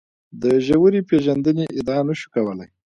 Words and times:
د 0.41 0.43
ژورې 0.67 1.01
پېژندنې 1.09 1.65
ادعا 1.77 1.99
نه 2.07 2.13
شو 2.19 2.27
کولای. 2.35 2.69